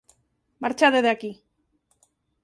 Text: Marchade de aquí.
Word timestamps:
Marchade 0.63 0.99
de 1.05 1.11
aquí. 1.15 1.31